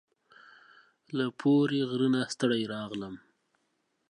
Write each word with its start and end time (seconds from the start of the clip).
له 1.15 1.25
پوري 1.39 1.81
غره 1.89 2.07
نه 2.13 2.21
ستړي 2.33 2.63
راغلم 2.73 3.15